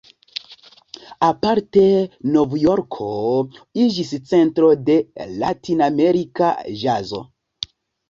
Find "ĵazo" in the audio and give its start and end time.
6.85-7.27